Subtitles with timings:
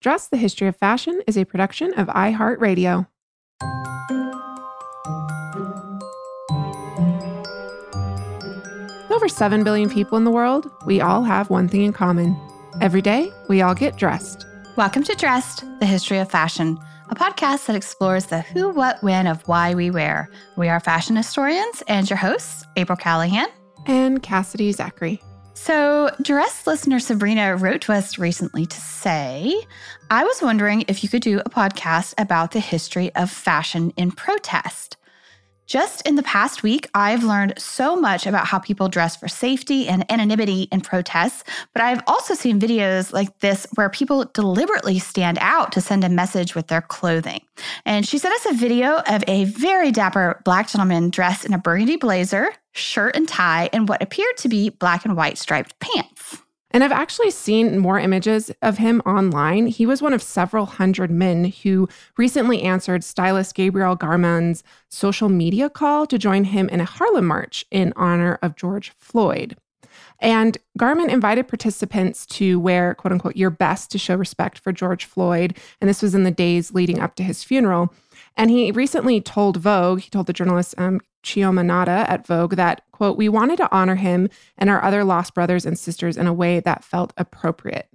[0.00, 3.08] Dressed the History of Fashion is a production of iHeartRadio.
[9.10, 12.38] Over 7 billion people in the world, we all have one thing in common.
[12.80, 14.46] Every day, we all get dressed.
[14.76, 16.78] Welcome to Dressed, the History of Fashion,
[17.08, 20.30] a podcast that explores the who, what, when of why we wear.
[20.56, 23.48] We are fashion historians and your hosts, April Callahan
[23.88, 25.20] and Cassidy Zachary.
[25.60, 29.54] So, Dress listener Sabrina wrote to us recently to say,
[30.08, 34.12] I was wondering if you could do a podcast about the history of fashion in
[34.12, 34.96] protest.
[35.66, 39.86] Just in the past week, I've learned so much about how people dress for safety
[39.88, 41.44] and anonymity in protests,
[41.74, 46.08] but I've also seen videos like this where people deliberately stand out to send a
[46.08, 47.42] message with their clothing.
[47.84, 51.58] And she sent us a video of a very dapper black gentleman dressed in a
[51.58, 56.42] burgundy blazer, shirt and tie, and what appeared to be black and white striped pants.
[56.70, 59.68] And I've actually seen more images of him online.
[59.68, 61.88] He was one of several hundred men who
[62.18, 67.64] recently answered stylist Gabriel Garmon's social media call to join him in a Harlem march
[67.70, 69.56] in honor of George Floyd.
[70.20, 75.04] And Garmon invited participants to wear, quote unquote, your best to show respect for George
[75.04, 75.56] Floyd.
[75.80, 77.94] And this was in the days leading up to his funeral.
[78.36, 82.82] And he recently told Vogue, he told the journalist um, Chioma Nnadi at Vogue that,
[82.92, 86.32] quote, we wanted to honor him and our other lost brothers and sisters in a
[86.32, 87.88] way that felt appropriate.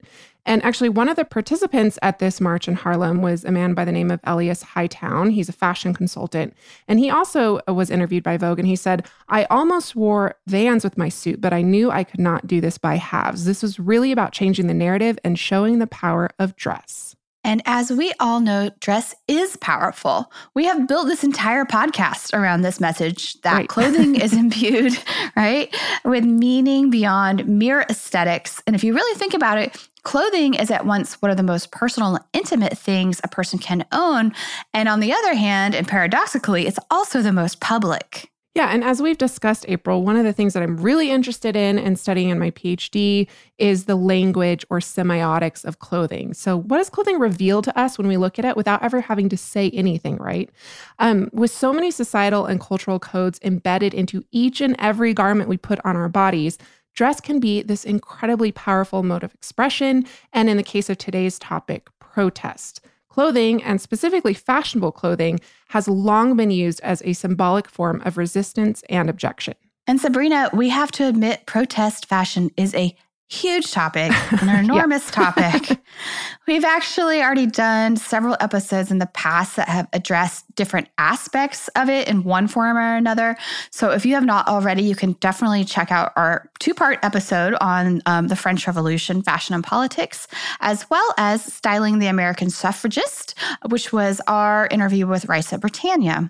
[0.45, 3.85] And actually, one of the participants at this march in Harlem was a man by
[3.85, 5.29] the name of Elias Hightown.
[5.29, 6.53] He's a fashion consultant.
[6.87, 8.59] And he also was interviewed by Vogue.
[8.59, 12.19] And he said, I almost wore vans with my suit, but I knew I could
[12.19, 13.45] not do this by halves.
[13.45, 17.12] This was really about changing the narrative and showing the power of dress.
[17.43, 20.31] And as we all know, dress is powerful.
[20.53, 23.69] We have built this entire podcast around this message that right.
[23.69, 24.93] clothing is imbued,
[25.35, 25.73] right,
[26.05, 28.61] with meaning beyond mere aesthetics.
[28.65, 31.71] And if you really think about it, clothing is at once one of the most
[31.71, 34.33] personal and intimate things a person can own.
[34.73, 38.29] And on the other hand, and paradoxically, it's also the most public.
[38.55, 41.79] Yeah, and as we've discussed, April, one of the things that I'm really interested in
[41.79, 43.27] and studying in my PhD
[43.57, 46.35] is the language or semiotics of clothing.
[46.35, 49.27] So, what does clothing reveal to us when we look at it without ever having
[49.29, 50.51] to say anything, right?
[50.99, 55.57] Um, with so many societal and cultural codes embedded into each and every garment we
[55.57, 56.59] put on our bodies,
[56.93, 60.05] dress can be this incredibly powerful mode of expression.
[60.31, 62.81] And in the case of today's topic, protest.
[63.13, 68.83] Clothing, and specifically fashionable clothing, has long been used as a symbolic form of resistance
[68.89, 69.53] and objection.
[69.85, 72.95] And Sabrina, we have to admit, protest fashion is a
[73.29, 74.11] huge topic,
[74.41, 75.79] an enormous topic.
[76.47, 81.89] We've actually already done several episodes in the past that have addressed different aspects of
[81.89, 83.37] it in one form or another.
[83.71, 87.55] So if you have not already, you can definitely check out our two part episode
[87.61, 90.27] on um, the French Revolution, fashion and politics,
[90.59, 93.35] as well as styling the American suffragist,
[93.69, 96.29] which was our interview with Raisa Britannia.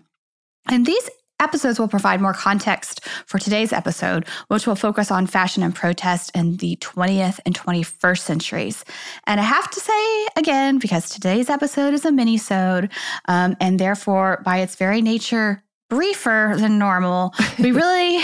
[0.69, 1.09] And these
[1.43, 6.31] episodes will provide more context for today's episode, which will focus on fashion and protest
[6.33, 8.85] in the 20th and 21st centuries.
[9.27, 12.89] And I have to say again, because today's episode is a mini-sode,
[13.27, 17.35] um, and therefore, by its very nature, briefer than normal.
[17.59, 18.23] We really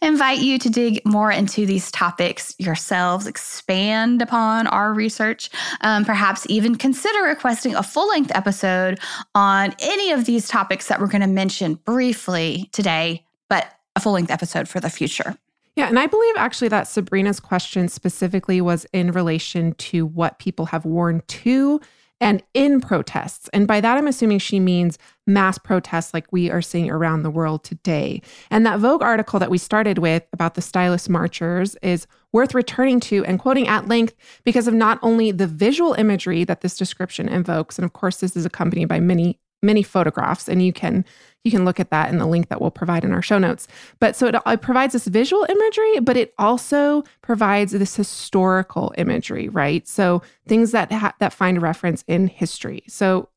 [0.00, 5.50] invite you to dig more into these topics yourselves, expand upon our research,
[5.82, 8.98] um, perhaps even consider requesting a full length episode
[9.34, 14.12] on any of these topics that we're going to mention briefly today, but a full
[14.12, 15.36] length episode for the future.
[15.76, 20.66] Yeah, and I believe actually that Sabrina's question specifically was in relation to what people
[20.66, 21.80] have worn to
[22.20, 23.48] and in protests.
[23.52, 27.30] And by that, I'm assuming she means mass protests like we are seeing around the
[27.30, 28.20] world today.
[28.50, 33.00] And that Vogue article that we started with about the stylist marchers is worth returning
[33.00, 34.14] to and quoting at length
[34.44, 38.36] because of not only the visual imagery that this description invokes, and of course, this
[38.36, 41.04] is accompanied by many many photographs and you can
[41.44, 43.68] you can look at that in the link that we'll provide in our show notes
[43.98, 49.48] but so it, it provides this visual imagery but it also provides this historical imagery
[49.48, 53.28] right so things that ha- that find reference in history so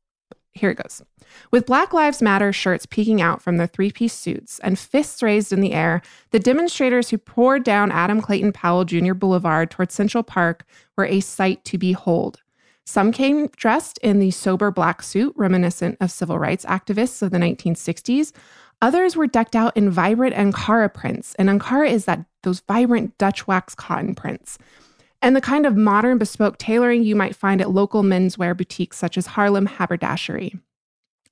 [0.54, 1.02] here it goes
[1.52, 5.52] with Black Lives Matter shirts peeking out from their three piece suits and fists raised
[5.52, 9.14] in the air, the demonstrators who poured down Adam Clayton Powell Jr.
[9.14, 10.64] Boulevard towards Central Park
[10.96, 12.43] were a sight to behold.
[12.86, 17.38] Some came dressed in the sober black suit reminiscent of civil rights activists of the
[17.38, 18.34] 1960s.
[18.82, 23.48] Others were decked out in vibrant Ankara prints, and Ankara is that those vibrant Dutch
[23.48, 24.58] wax cotton prints.
[25.22, 29.18] And the kind of modern bespoke tailoring you might find at local menswear boutiques such
[29.18, 30.60] as Harlem Haberdashery.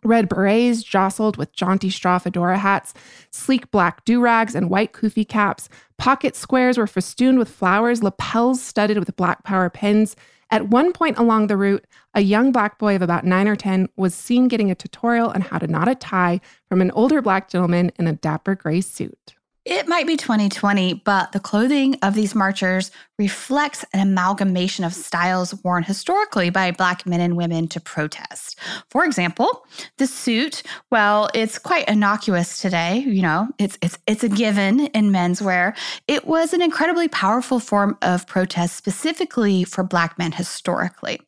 [0.04, 2.94] Red berets jostled with jaunty straw fedora hats,
[3.30, 5.69] sleek black do rags and white kufi caps.
[5.97, 10.15] Pocket squares were festooned with flowers, lapels studded with black power pins,
[10.51, 13.88] At one point along the route, a young black boy of about nine or 10
[13.95, 17.50] was seen getting a tutorial on how to knot a tie from an older black
[17.50, 19.36] gentleman in a dapper gray suit.
[19.63, 25.53] It might be 2020, but the clothing of these marchers reflects an amalgamation of styles
[25.63, 28.57] worn historically by Black men and women to protest.
[28.89, 29.67] For example,
[29.99, 35.11] the suit, well, it's quite innocuous today, you know, it's, it's, it's a given in
[35.11, 35.77] menswear.
[36.07, 41.21] It was an incredibly powerful form of protest specifically for Black men historically.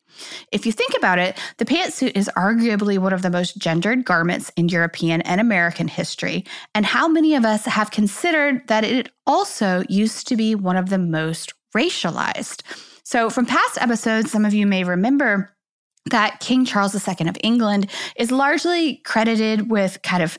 [0.52, 4.50] If you think about it, the pantsuit is arguably one of the most gendered garments
[4.56, 6.44] in European and American history.
[6.74, 10.90] And how many of us have considered that it also used to be one of
[10.90, 12.62] the most racialized?
[13.04, 15.54] So, from past episodes, some of you may remember
[16.10, 20.38] that King Charles II of England is largely credited with kind of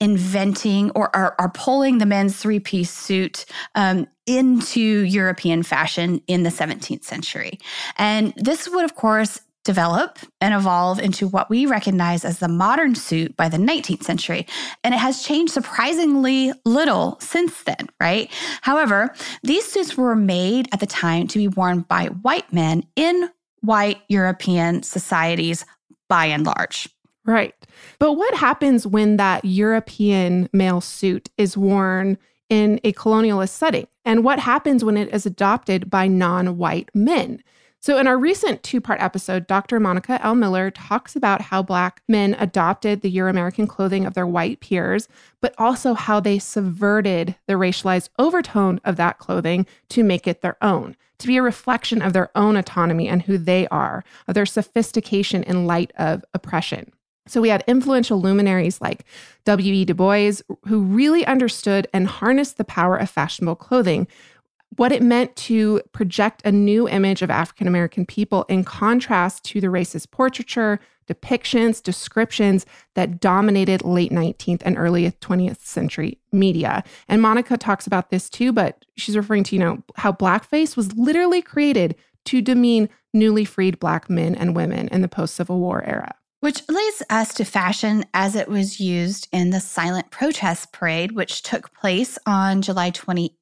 [0.00, 6.50] inventing or are, pulling the men's three piece suit um, into European fashion in the
[6.50, 7.58] 17th century.
[7.96, 12.94] And this would, of course, develop and evolve into what we recognize as the modern
[12.94, 14.46] suit by the 19th century.
[14.84, 18.30] And it has changed surprisingly little since then, right?
[18.62, 19.12] However,
[19.42, 23.28] these suits were made at the time to be worn by white men in
[23.60, 25.64] white European societies
[26.08, 26.88] by and large.
[27.26, 27.54] Right.
[27.98, 32.18] But what happens when that European male suit is worn
[32.48, 33.88] in a colonialist setting?
[34.04, 37.42] And what happens when it is adopted by non white men?
[37.80, 39.78] So, in our recent two part episode, Dr.
[39.78, 40.34] Monica L.
[40.34, 45.08] Miller talks about how Black men adopted the Euro American clothing of their white peers,
[45.40, 50.56] but also how they subverted the racialized overtone of that clothing to make it their
[50.62, 54.46] own, to be a reflection of their own autonomy and who they are, of their
[54.46, 56.92] sophistication in light of oppression.
[57.26, 59.04] So we had influential luminaries like
[59.44, 59.84] W.E.
[59.84, 60.32] Du Bois,
[60.66, 64.06] who really understood and harnessed the power of fashionable clothing,
[64.76, 69.60] what it meant to project a new image of African American people in contrast to
[69.60, 76.82] the racist portraiture, depictions, descriptions that dominated late 19th and early 20th century media.
[77.08, 80.92] And Monica talks about this too, but she's referring to, you know, how blackface was
[80.96, 81.94] literally created
[82.26, 86.14] to demean newly freed black men and women in the post-Civil War era.
[86.46, 91.42] Which leads us to fashion as it was used in the silent protest parade, which
[91.42, 93.34] took place on July 28,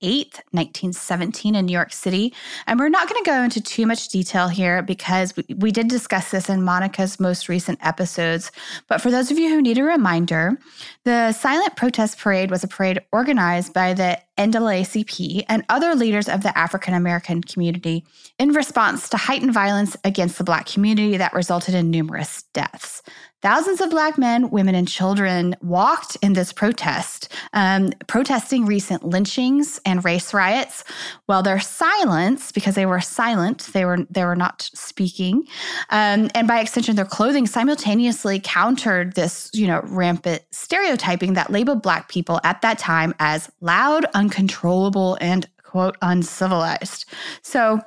[0.52, 2.32] 1917, in New York City.
[2.66, 5.88] And we're not going to go into too much detail here because we, we did
[5.88, 8.50] discuss this in Monica's most recent episodes.
[8.88, 10.58] But for those of you who need a reminder,
[11.04, 16.42] the silent protest parade was a parade organized by the NAACP, and other leaders of
[16.42, 18.04] the African American community
[18.38, 23.02] in response to heightened violence against the Black community that resulted in numerous deaths.
[23.44, 29.79] Thousands of Black men, women, and children walked in this protest, um, protesting recent lynchings
[29.85, 30.82] and race riots.
[31.26, 35.46] While their silence, because they were silent, they were they were not speaking,
[35.91, 41.82] um, and by extension, their clothing simultaneously countered this, you know, rampant stereotyping that labeled
[41.82, 47.05] Black people at that time as loud, uncontrollable, and quote uncivilized.
[47.43, 47.82] So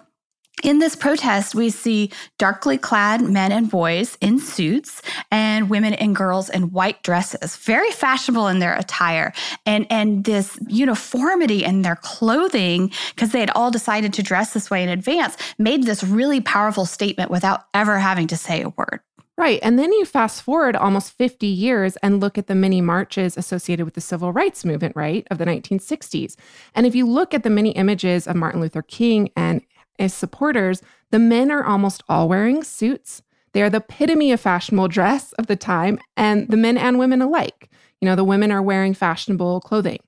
[0.64, 5.02] in this protest, we see darkly clad men and boys in suits
[5.32, 9.34] and women and girls in white dresses, very fashionable in their attire.
[9.66, 14.70] And, and this uniformity in their clothing, because they had all decided to dress this
[14.70, 19.02] way in advance, made this really powerful statement without ever having to say a word.
[19.38, 19.60] Right.
[19.62, 23.86] And then you fast forward almost 50 years and look at the many marches associated
[23.86, 26.36] with the civil rights movement, right, of the 1960s.
[26.74, 29.62] And if you look at the many images of Martin Luther King and
[30.00, 33.22] as supporters, the men are almost all wearing suits.
[33.54, 37.22] They are the epitome of fashionable dress of the time, and the men and women
[37.22, 37.70] alike.
[38.02, 40.00] You know, the women are wearing fashionable clothing.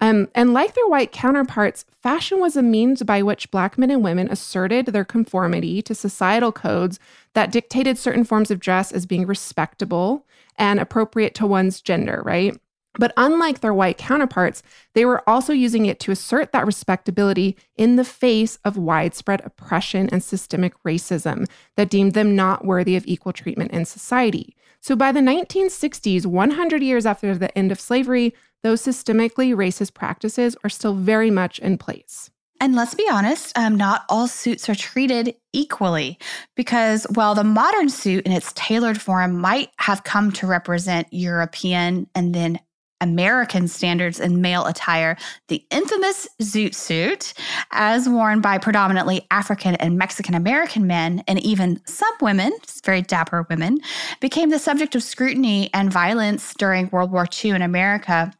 [0.00, 4.02] Um, and like their white counterparts, fashion was a means by which Black men and
[4.02, 6.98] women asserted their conformity to societal codes
[7.34, 10.26] that dictated certain forms of dress as being respectable
[10.56, 12.58] and appropriate to one's gender, right?
[12.98, 14.62] But unlike their white counterparts,
[14.94, 20.08] they were also using it to assert that respectability in the face of widespread oppression
[20.10, 24.56] and systemic racism that deemed them not worthy of equal treatment in society.
[24.80, 30.56] So by the 1960s, 100 years after the end of slavery, those systemically racist practices
[30.64, 32.30] are still very much in place.
[32.60, 36.18] And let's be honest, um, not all suits are treated equally
[36.54, 42.08] because while the modern suit in its tailored form might have come to represent European
[42.14, 42.58] and then
[43.00, 45.16] American standards in male attire,
[45.48, 47.34] the infamous zoot suit,
[47.70, 52.52] as worn by predominantly African and Mexican American men, and even some women,
[52.84, 53.78] very dapper women,
[54.20, 58.32] became the subject of scrutiny and violence during World War II in America.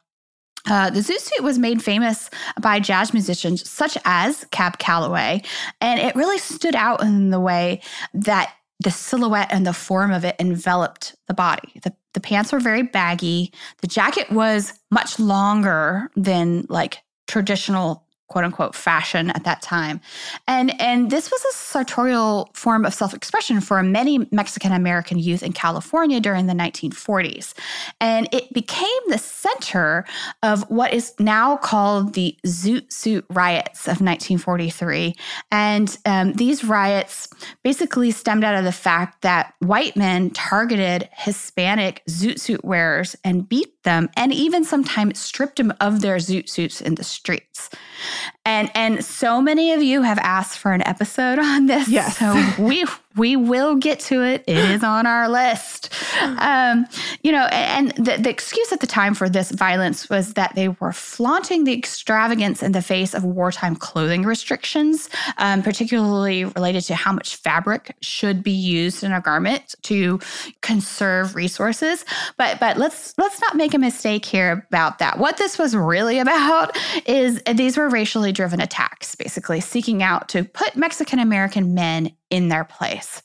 [0.69, 2.29] Uh, the zoot suit was made famous
[2.61, 5.41] by jazz musicians such as Cab Calloway,
[5.79, 7.81] and it really stood out in the way
[8.13, 11.79] that the silhouette and the form of it enveloped the body.
[11.83, 13.51] The, the pants were very baggy.
[13.81, 20.01] The jacket was much longer than like traditional quote unquote fashion at that time.
[20.47, 25.53] And and this was a sartorial form of self-expression for many Mexican American youth in
[25.53, 27.53] California during the 1940s.
[28.01, 30.05] And it became the center
[30.43, 35.15] of what is now called the Zoot Suit riots of 1943.
[35.51, 37.29] And um, these riots
[37.63, 43.47] basically stemmed out of the fact that white men targeted Hispanic zoot suit wearers and
[43.47, 47.69] beat them and even sometimes stripped them of their zoot suits in the streets.
[48.45, 51.87] And and so many of you have asked for an episode on this.
[51.87, 52.17] Yes.
[52.17, 52.85] So we
[53.17, 54.43] we will get to it.
[54.47, 55.93] It is on our list.
[56.21, 56.85] Um,
[57.23, 60.69] you know, and the, the excuse at the time for this violence was that they
[60.69, 66.95] were flaunting the extravagance in the face of wartime clothing restrictions, um, particularly related to
[66.95, 70.19] how much fabric should be used in a garment to
[70.61, 72.05] conserve resources.
[72.37, 75.17] But but let's let's not make a mistake here about that.
[75.17, 80.43] What this was really about is these were racially driven attacks, basically seeking out to
[80.43, 83.21] put Mexican American men in their place.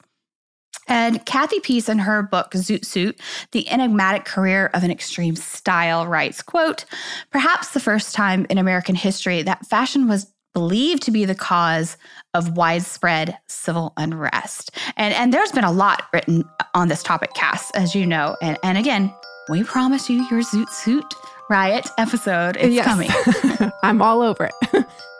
[0.88, 3.20] And Kathy Peiss in her book Zoot Suit,
[3.52, 6.84] The Enigmatic Career of an Extreme Style writes, quote,
[7.30, 11.96] perhaps the first time in American history that fashion was believed to be the cause
[12.34, 14.70] of widespread civil unrest.
[14.96, 16.44] And, and there's been a lot written
[16.74, 18.36] on this topic, Cass, as you know.
[18.42, 19.14] And, and again,
[19.48, 21.14] we promise you your Zoot Suit
[21.48, 22.84] Riot episode is yes.
[22.84, 23.72] coming.
[23.82, 24.84] I'm all over it.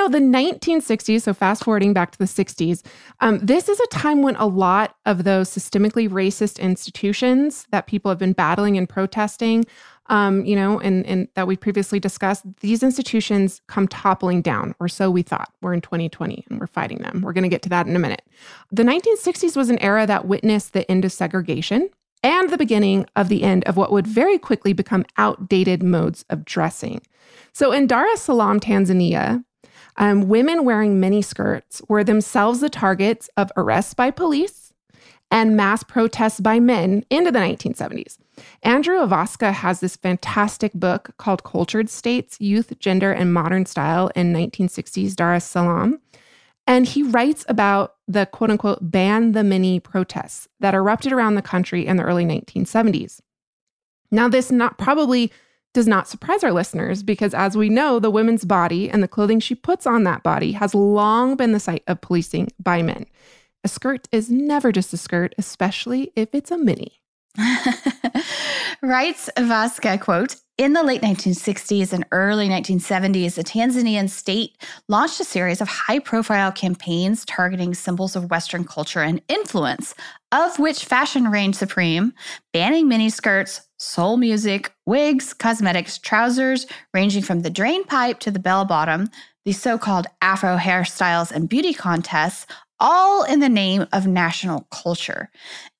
[0.00, 2.84] know, the 1960s, so fast forwarding back to the 60s,
[3.20, 8.10] um, this is a time when a lot of those systemically racist institutions that people
[8.10, 9.64] have been battling and protesting,
[10.06, 14.88] um, you know, and, and that we previously discussed, these institutions come toppling down, or
[14.88, 15.52] so we thought.
[15.60, 17.20] We're in 2020 and we're fighting them.
[17.22, 18.22] We're going to get to that in a minute.
[18.72, 21.90] The 1960s was an era that witnessed the end of segregation
[22.22, 26.44] and the beginning of the end of what would very quickly become outdated modes of
[26.44, 27.02] dressing.
[27.52, 29.44] So in Dar es Salaam, Tanzania,
[30.00, 34.72] um, women wearing miniskirts were themselves the targets of arrests by police
[35.30, 38.16] and mass protests by men into the 1970s.
[38.62, 44.32] Andrew Ivaska has this fantastic book called Cultured States Youth, Gender, and Modern Style in
[44.32, 46.00] 1960s Dar es Salaam.
[46.66, 51.42] And he writes about the quote unquote ban the mini protests that erupted around the
[51.42, 53.20] country in the early 1970s.
[54.10, 55.30] Now, this not probably
[55.72, 59.40] does not surprise our listeners because, as we know, the woman's body and the clothing
[59.40, 63.06] she puts on that body has long been the site of policing by men.
[63.62, 67.00] A skirt is never just a skirt, especially if it's a mini.
[68.82, 74.56] Writes Ivaska, quote, in the late 1960s and early 1970s, the Tanzanian state
[74.88, 79.94] launched a series of high profile campaigns targeting symbols of Western culture and influence,
[80.32, 82.12] of which fashion reigned supreme,
[82.52, 88.64] banning miniskirts, soul music, wigs, cosmetics, trousers, ranging from the drain pipe to the bell
[88.64, 89.08] bottom,
[89.44, 92.46] the so called Afro hairstyles and beauty contests,
[92.78, 95.30] all in the name of national culture.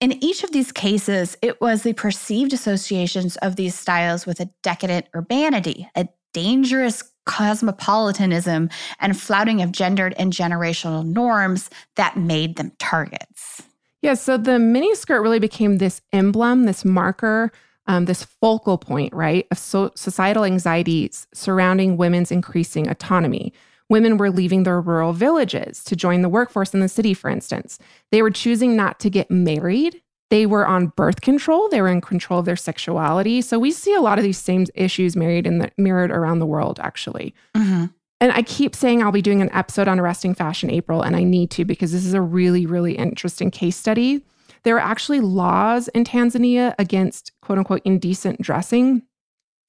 [0.00, 4.50] In each of these cases, it was the perceived associations of these styles with a
[4.62, 12.72] decadent urbanity, a dangerous cosmopolitanism, and flouting of gendered and generational norms that made them
[12.78, 13.62] targets.
[14.02, 17.52] Yeah, so the miniskirt really became this emblem, this marker,
[17.86, 23.52] um, this focal point, right, of so- societal anxieties surrounding women's increasing autonomy.
[23.88, 27.78] Women were leaving their rural villages to join the workforce in the city, for instance.
[28.12, 30.00] They were choosing not to get married.
[30.30, 31.68] They were on birth control.
[31.68, 33.42] They were in control of their sexuality.
[33.42, 36.78] So we see a lot of these same issues married and mirrored around the world,
[36.80, 37.34] actually.
[37.56, 37.86] Mm-hmm.
[38.20, 41.22] And I keep saying I'll be doing an episode on arresting fashion April, and I
[41.22, 44.22] need to because this is a really, really interesting case study.
[44.62, 49.02] There are actually laws in Tanzania against quote unquote indecent dressing.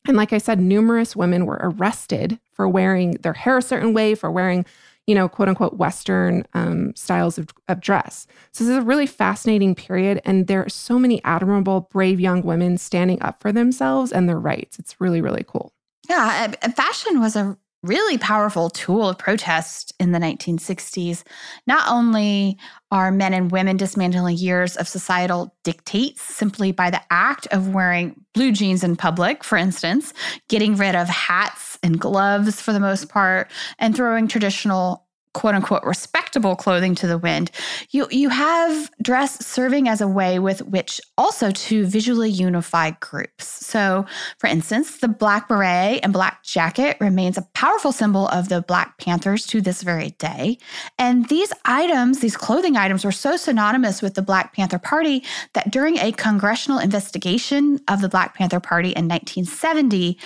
[0.07, 4.15] And like I said, numerous women were arrested for wearing their hair a certain way,
[4.15, 4.65] for wearing,
[5.07, 8.27] you know, quote unquote Western um, styles of, of dress.
[8.51, 10.19] So this is a really fascinating period.
[10.25, 14.39] And there are so many admirable, brave young women standing up for themselves and their
[14.39, 14.79] rights.
[14.79, 15.71] It's really, really cool.
[16.09, 21.23] Yeah, fashion was a really powerful tool of protest in the 1960s.
[21.65, 22.57] Not only
[22.91, 28.23] are men and women dismantling years of societal dictates simply by the act of wearing
[28.33, 30.13] blue jeans in public, for instance,
[30.47, 35.83] getting rid of hats and gloves for the most part, and throwing traditional quote unquote
[35.83, 37.51] respectable clothing to the wind,
[37.91, 43.45] you, you have dress serving as a way with which also to visually unify groups.
[43.65, 44.05] So,
[44.37, 48.97] for instance, the black beret and black jacket remains a powerful symbol of the Black
[48.97, 50.57] Panthers to this very day.
[50.97, 55.23] And these items, these clothing items, were so synonymous with the Black Panther Party
[55.53, 60.17] that during a congressional investigation of the Black Panther Party in 1970,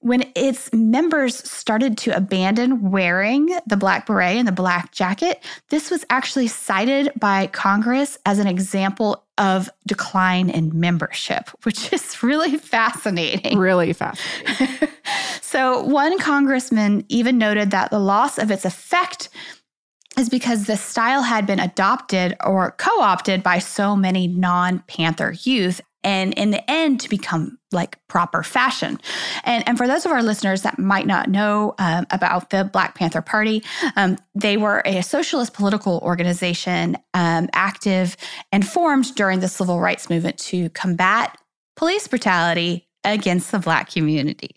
[0.00, 5.90] when its members started to abandon wearing the black beret and the black jacket, this
[5.90, 12.56] was actually cited by Congress as an example of decline in membership, which is really
[12.56, 13.58] fascinating.
[13.58, 14.88] Really fascinating.
[15.40, 19.28] so, one congressman even noted that the loss of its effect
[20.16, 25.32] is because the style had been adopted or co opted by so many non Panther
[25.42, 28.98] youth and in the end to become like proper fashion.
[29.44, 32.94] And, and for those of our listeners that might not know um, about the Black
[32.94, 33.62] Panther Party,
[33.96, 38.16] um, they were a socialist political organization um, active
[38.52, 41.36] and formed during the civil rights movement to combat
[41.76, 44.56] police brutality against the Black community.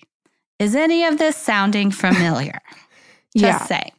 [0.60, 2.60] Is any of this sounding familiar?
[3.36, 3.66] Just yeah.
[3.66, 3.92] saying.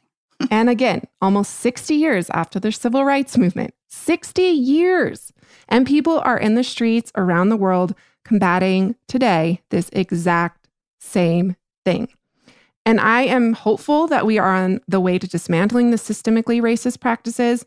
[0.49, 5.32] and again, almost 60 years after the civil rights movement, 60 years.
[5.67, 10.67] And people are in the streets around the world combating today this exact
[10.99, 11.55] same
[11.85, 12.07] thing.
[12.85, 16.99] And I am hopeful that we are on the way to dismantling the systemically racist
[16.99, 17.65] practices,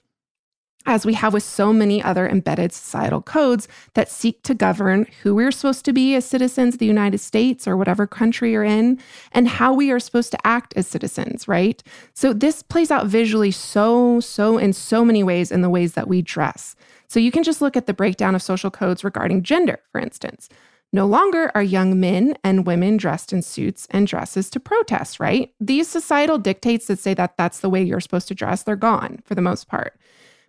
[0.88, 5.34] as we have with so many other embedded societal codes that seek to govern who
[5.34, 8.98] we're supposed to be as citizens of the United States or whatever country you're in,
[9.32, 11.82] and how we are supposed to act as citizens, right?
[12.14, 16.08] So this plays out visually so, so, in so many ways in the ways that
[16.08, 16.76] we dress.
[17.08, 20.48] So you can just look at the breakdown of social codes regarding gender, for instance.
[20.92, 25.52] No longer are young men and women dressed in suits and dresses to protest, right?
[25.60, 29.20] These societal dictates that say that that's the way you're supposed to dress, they're gone
[29.24, 29.98] for the most part.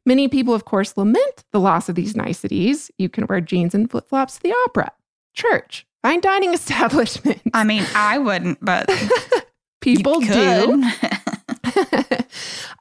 [0.05, 2.89] Many people, of course, lament the loss of these niceties.
[2.97, 4.93] You can wear jeans and flip flops to the opera,
[5.33, 7.41] church, fine dining establishment.
[7.53, 8.89] I mean, I wouldn't, but
[9.81, 10.83] people do.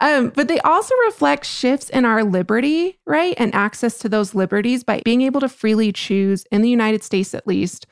[0.00, 3.34] um, but they also reflect shifts in our liberty, right?
[3.38, 7.34] And access to those liberties by being able to freely choose, in the United States
[7.34, 7.86] at least,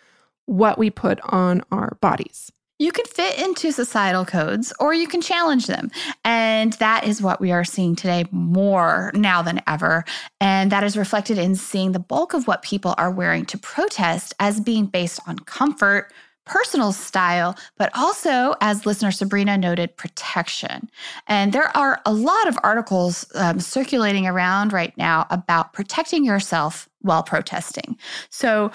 [0.47, 2.51] what we put on our bodies.
[2.81, 5.93] You can fit into societal codes or you can challenge them.
[6.25, 10.05] And that is what we are seeing today more now than ever.
[10.41, 14.35] And that is reflected in seeing the bulk of what people are wearing to protest
[14.41, 16.13] as being based on comfort
[16.47, 20.91] personal style, but also, as listener Sabrina noted, protection.
[21.27, 26.89] And there are a lot of articles um, circulating around right now about protecting yourself
[27.01, 27.97] while protesting.
[28.31, 28.71] So,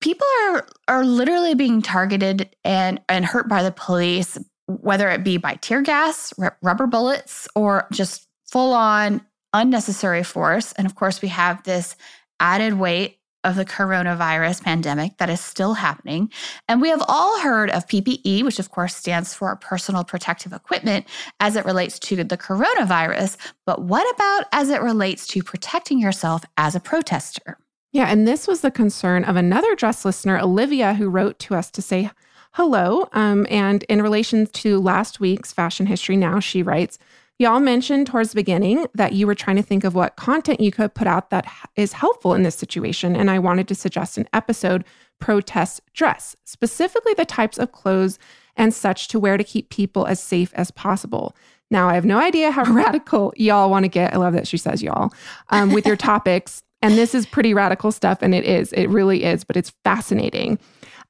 [0.00, 5.36] people are are literally being targeted and and hurt by the police whether it be
[5.36, 9.20] by tear gas rubber bullets or just full on
[9.52, 11.96] unnecessary force and of course we have this
[12.38, 16.30] added weight of the coronavirus pandemic that is still happening.
[16.68, 21.06] And we have all heard of PPE, which of course stands for personal protective equipment
[21.40, 23.36] as it relates to the coronavirus.
[23.64, 27.58] But what about as it relates to protecting yourself as a protester?
[27.92, 31.70] Yeah, and this was the concern of another dress listener, Olivia, who wrote to us
[31.72, 32.10] to say
[32.52, 33.08] hello.
[33.12, 36.98] Um, and in relation to last week's Fashion History Now, she writes,
[37.40, 40.70] Y'all mentioned towards the beginning that you were trying to think of what content you
[40.70, 43.16] could put out that is helpful in this situation.
[43.16, 44.84] And I wanted to suggest an episode,
[45.20, 48.18] Protest Dress, specifically the types of clothes
[48.56, 51.34] and such to wear to keep people as safe as possible.
[51.70, 54.12] Now, I have no idea how radical y'all want to get.
[54.12, 55.10] I love that she says y'all
[55.48, 56.62] um, with your topics.
[56.82, 58.18] And this is pretty radical stuff.
[58.20, 60.58] And it is, it really is, but it's fascinating.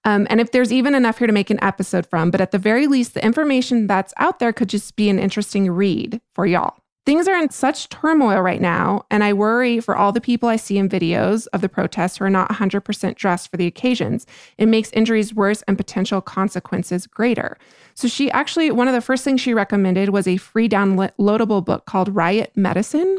[0.05, 2.59] Um, and if there's even enough here to make an episode from, but at the
[2.59, 6.77] very least, the information that's out there could just be an interesting read for y'all.
[7.07, 10.57] Things are in such turmoil right now, and I worry for all the people I
[10.57, 14.27] see in videos of the protests who are not 100% dressed for the occasions.
[14.59, 17.57] It makes injuries worse and potential consequences greater.
[17.95, 21.87] So, she actually, one of the first things she recommended was a free downloadable book
[21.87, 23.19] called Riot Medicine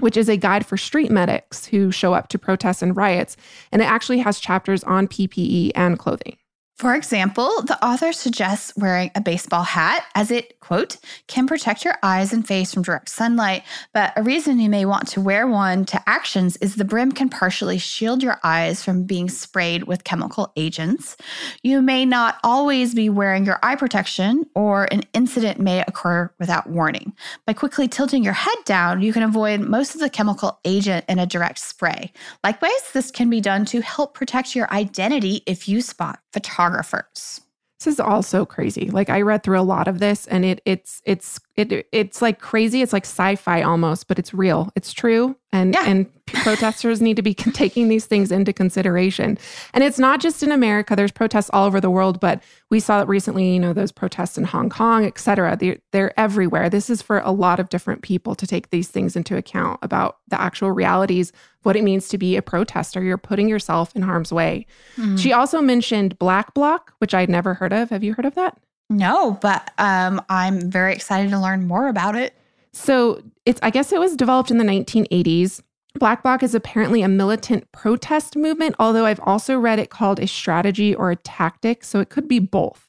[0.00, 3.36] which is a guide for street medics who show up to protests and riots.
[3.72, 6.36] And it actually has chapters on PPE and clothing.
[6.76, 11.94] For example, the author suggests wearing a baseball hat as it, quote, can protect your
[12.02, 13.62] eyes and face from direct sunlight.
[13.94, 17.30] But a reason you may want to wear one to actions is the brim can
[17.30, 21.16] partially shield your eyes from being sprayed with chemical agents.
[21.62, 26.68] You may not always be wearing your eye protection, or an incident may occur without
[26.68, 27.14] warning.
[27.46, 31.18] By quickly tilting your head down, you can avoid most of the chemical agent in
[31.18, 32.12] a direct spray.
[32.44, 37.40] Likewise, this can be done to help protect your identity if you spot photography photographers.
[37.78, 38.90] This is also crazy.
[38.90, 42.38] Like I read through a lot of this and it it's it's it it's like
[42.40, 42.82] crazy.
[42.82, 44.70] It's like sci-fi almost, but it's real.
[44.76, 45.84] It's true, and Yeah.
[45.86, 49.38] and protesters need to be taking these things into consideration.
[49.72, 50.96] And it's not just in America.
[50.96, 53.52] There's protests all over the world, but we saw it recently.
[53.54, 55.56] You know, those protests in Hong Kong, et cetera.
[55.56, 56.68] They're, they're everywhere.
[56.68, 60.18] This is for a lot of different people to take these things into account about
[60.28, 63.02] the actual realities of what it means to be a protester.
[63.02, 64.66] You're putting yourself in harm's way.
[64.96, 65.18] Mhm.
[65.18, 67.90] She also mentioned Black Bloc, which I'd never heard of.
[67.90, 68.58] Have you heard of that?
[68.88, 72.34] No, but um, I'm very excited to learn more about it.
[72.72, 75.62] So it's I guess it was developed in the 1980s.
[75.98, 80.26] Black Bloc is apparently a militant protest movement, although I've also read it called a
[80.26, 81.84] strategy or a tactic.
[81.84, 82.88] So it could be both.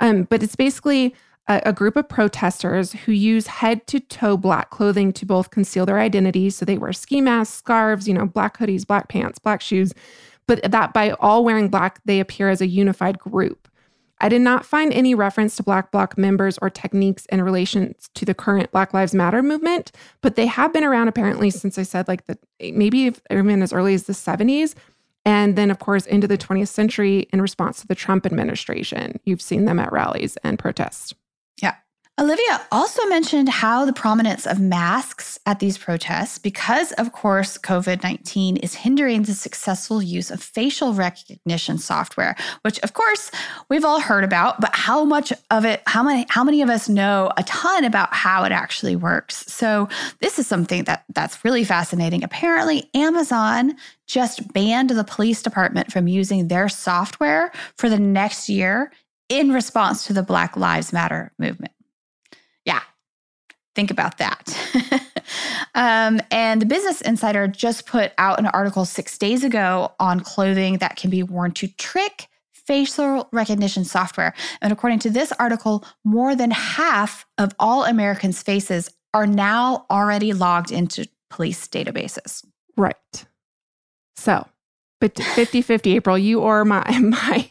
[0.00, 1.14] Um, but it's basically
[1.48, 5.86] a, a group of protesters who use head to toe black clothing to both conceal
[5.86, 6.56] their identities.
[6.56, 9.94] So they wear ski masks, scarves, you know, black hoodies, black pants, black shoes.
[10.46, 13.61] But that by all wearing black, they appear as a unified group.
[14.22, 18.24] I did not find any reference to Black Bloc members or techniques in relation to
[18.24, 22.06] the current Black Lives Matter movement, but they have been around apparently since I said
[22.06, 24.74] like the maybe even as early as the 70s.
[25.24, 29.20] And then, of course, into the 20th century in response to the Trump administration.
[29.24, 31.14] You've seen them at rallies and protests.
[32.22, 38.04] Olivia also mentioned how the prominence of masks at these protests, because of course COVID
[38.04, 43.32] 19 is hindering the successful use of facial recognition software, which of course
[43.68, 46.88] we've all heard about, but how much of it, how many, how many of us
[46.88, 49.44] know a ton about how it actually works?
[49.52, 49.88] So
[50.20, 52.22] this is something that that's really fascinating.
[52.22, 53.74] Apparently, Amazon
[54.06, 58.92] just banned the police department from using their software for the next year
[59.28, 61.72] in response to the Black Lives Matter movement.
[63.74, 64.56] Think about that.
[65.74, 70.78] um, and the Business Insider just put out an article six days ago on clothing
[70.78, 74.34] that can be worn to trick facial recognition software.
[74.60, 80.32] And according to this article, more than half of all Americans' faces are now already
[80.32, 82.44] logged into police databases.
[82.76, 83.24] Right.
[84.16, 84.46] So,
[85.00, 87.50] but 50 50 April, you or my, my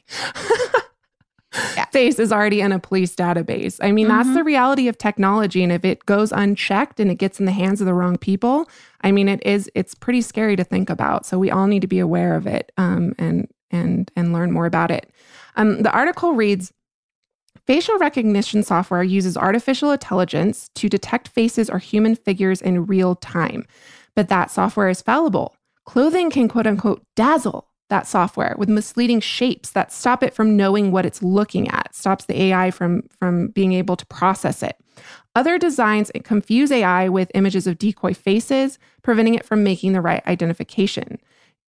[1.76, 1.86] Yeah.
[1.86, 3.78] face is already in a police database.
[3.82, 4.36] I mean, that's Mhm.
[4.36, 5.64] the reality of technology.
[5.64, 8.70] And if it goes unchecked and it gets in the hands of the wrong people,
[9.02, 11.26] I mean, it is, it's pretty scary to think about.
[11.26, 14.66] So we all need to be aware of it um, and, and, and learn more
[14.66, 15.12] about it.
[15.58, 16.72] Um, the article reads,
[17.68, 23.66] Facial recognition software uses artificial intelligence to detect faces or human figures in real time,
[24.16, 25.56] but that software is fallible.
[25.86, 30.92] Clothing can quote unquote dazzle that software with misleading shapes that stop it from knowing
[30.92, 34.78] what it's looking at, stops the AI from, from being able to process it.
[35.36, 40.26] Other designs confuse AI with images of decoy faces, preventing it from making the right
[40.26, 41.20] identification.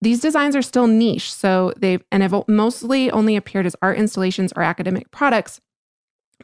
[0.01, 4.53] These designs are still niche, so they've and have mostly only appeared as art installations
[4.57, 5.61] or academic products.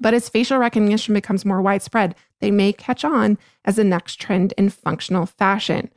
[0.00, 4.52] But as facial recognition becomes more widespread, they may catch on as the next trend
[4.56, 5.90] in functional fashion.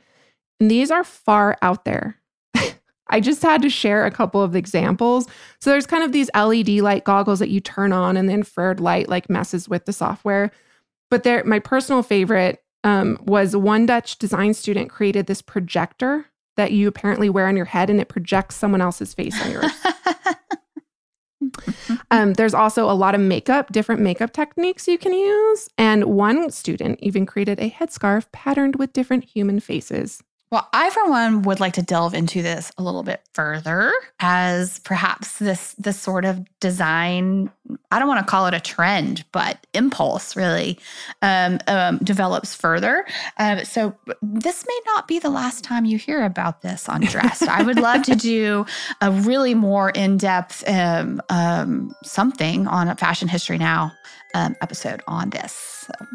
[0.60, 2.20] And these are far out there.
[3.08, 5.26] I just had to share a couple of examples.
[5.60, 8.80] So there's kind of these LED light goggles that you turn on, and the infrared
[8.80, 10.50] light like messes with the software.
[11.10, 16.72] But there, my personal favorite um, was one Dutch design student created this projector that
[16.72, 19.72] you apparently wear on your head, and it projects someone else's face on yours.
[22.10, 25.68] Um, there's also a lot of makeup, different makeup techniques you can use.
[25.76, 30.22] And one student even created a headscarf patterned with different human faces.
[30.56, 34.78] Well, I for one would like to delve into this a little bit further as
[34.78, 37.50] perhaps this this sort of design,
[37.90, 40.78] I don't want to call it a trend, but impulse really
[41.20, 43.04] um, um, develops further.
[43.36, 47.42] Um, so this may not be the last time you hear about this on Dressed.
[47.42, 48.64] I would love to do
[49.02, 53.92] a really more in-depth um, um, something on a Fashion History Now
[54.32, 55.52] um, episode on this.
[55.52, 56.06] So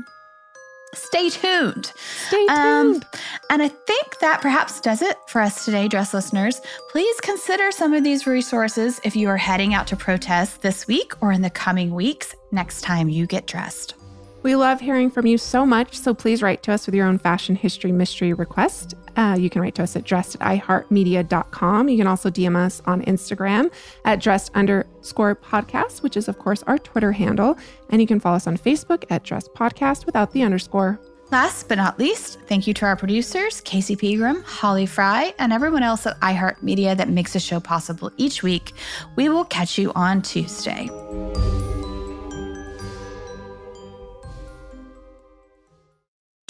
[0.93, 1.91] stay tuned.
[2.27, 2.49] Stay tuned.
[2.49, 3.01] Um,
[3.49, 6.59] and I think that perhaps does it for us today, dress listeners.
[6.89, 11.13] Please consider some of these resources if you are heading out to protest this week
[11.21, 13.95] or in the coming weeks next time you get dressed.
[14.43, 15.97] We love hearing from you so much.
[15.97, 18.95] So please write to us with your own fashion history mystery request.
[19.15, 21.89] Uh, you can write to us at dressed at iheartmedia.com.
[21.89, 23.71] You can also DM us on Instagram
[24.05, 27.57] at dressed underscore podcast, which is, of course, our Twitter handle.
[27.89, 30.99] And you can follow us on Facebook at dressed podcast without the underscore.
[31.31, 35.81] Last but not least, thank you to our producers, Casey Pegram, Holly Fry, and everyone
[35.81, 38.73] else at iHeartMedia that makes the show possible each week.
[39.15, 40.89] We will catch you on Tuesday.